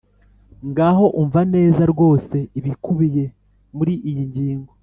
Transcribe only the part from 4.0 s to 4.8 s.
iyi ngingo: